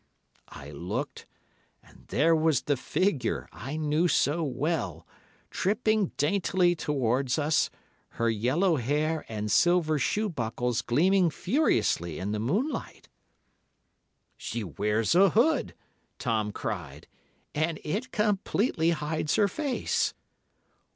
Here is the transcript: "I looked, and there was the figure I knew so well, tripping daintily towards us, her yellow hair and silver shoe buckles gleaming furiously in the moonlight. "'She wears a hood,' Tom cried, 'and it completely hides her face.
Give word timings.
"I 0.49 0.71
looked, 0.71 1.27
and 1.83 2.07
there 2.07 2.35
was 2.35 2.63
the 2.63 2.75
figure 2.75 3.47
I 3.51 3.77
knew 3.77 4.07
so 4.07 4.43
well, 4.43 5.05
tripping 5.51 6.07
daintily 6.17 6.73
towards 6.75 7.37
us, 7.37 7.69
her 8.17 8.27
yellow 8.27 8.77
hair 8.77 9.27
and 9.29 9.51
silver 9.51 9.99
shoe 9.99 10.27
buckles 10.27 10.81
gleaming 10.81 11.29
furiously 11.29 12.17
in 12.17 12.31
the 12.31 12.39
moonlight. 12.39 13.09
"'She 14.37 14.63
wears 14.63 15.13
a 15.13 15.29
hood,' 15.29 15.75
Tom 16.17 16.51
cried, 16.51 17.05
'and 17.53 17.79
it 17.83 18.11
completely 18.11 18.89
hides 18.89 19.35
her 19.35 19.47
face. 19.47 20.15